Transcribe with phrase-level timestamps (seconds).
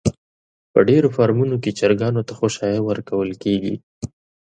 [0.71, 3.75] په ډېرو فارمونو کې چرگانو ته خؤشايه ورکول کېږي.